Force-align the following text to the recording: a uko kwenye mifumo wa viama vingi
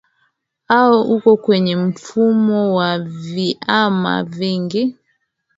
a 0.77 0.77
uko 1.15 1.31
kwenye 1.43 1.75
mifumo 1.75 2.75
wa 2.75 2.99
viama 2.99 4.23
vingi 4.23 4.95